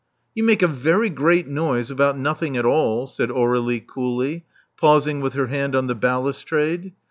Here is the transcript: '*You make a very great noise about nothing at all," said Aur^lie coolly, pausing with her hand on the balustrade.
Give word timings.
'*You 0.33 0.43
make 0.43 0.63
a 0.63 0.67
very 0.67 1.11
great 1.11 1.45
noise 1.47 1.91
about 1.91 2.17
nothing 2.17 2.57
at 2.57 2.65
all," 2.65 3.05
said 3.05 3.29
Aur^lie 3.29 3.85
coolly, 3.85 4.45
pausing 4.75 5.19
with 5.21 5.33
her 5.33 5.45
hand 5.45 5.75
on 5.75 5.85
the 5.85 5.93
balustrade. 5.93 6.93